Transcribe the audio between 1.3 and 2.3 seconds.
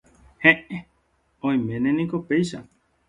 oiméne niko